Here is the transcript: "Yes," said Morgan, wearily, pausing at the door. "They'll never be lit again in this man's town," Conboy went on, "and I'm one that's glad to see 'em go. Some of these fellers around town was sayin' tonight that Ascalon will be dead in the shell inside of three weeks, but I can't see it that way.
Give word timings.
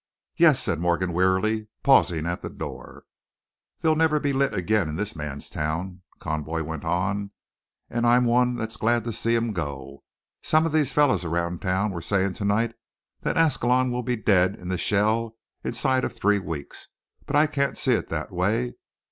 "Yes," 0.35 0.59
said 0.59 0.79
Morgan, 0.79 1.13
wearily, 1.13 1.67
pausing 1.83 2.25
at 2.25 2.41
the 2.41 2.49
door. 2.49 3.03
"They'll 3.81 3.95
never 3.95 4.19
be 4.19 4.33
lit 4.33 4.51
again 4.51 4.89
in 4.89 4.95
this 4.95 5.15
man's 5.15 5.47
town," 5.47 6.01
Conboy 6.17 6.63
went 6.63 6.83
on, 6.83 7.29
"and 7.87 8.07
I'm 8.07 8.25
one 8.25 8.55
that's 8.55 8.77
glad 8.77 9.03
to 9.03 9.13
see 9.13 9.35
'em 9.35 9.53
go. 9.53 10.03
Some 10.41 10.65
of 10.65 10.71
these 10.71 10.91
fellers 10.91 11.23
around 11.23 11.61
town 11.61 11.91
was 11.91 12.07
sayin' 12.07 12.33
tonight 12.33 12.73
that 13.21 13.37
Ascalon 13.37 13.91
will 13.91 14.01
be 14.01 14.15
dead 14.15 14.55
in 14.55 14.69
the 14.69 14.77
shell 14.79 15.37
inside 15.63 16.03
of 16.03 16.17
three 16.17 16.39
weeks, 16.39 16.87
but 17.27 17.35
I 17.35 17.45
can't 17.45 17.77
see 17.77 17.93
it 17.93 18.09
that 18.09 18.31
way. 18.31 18.77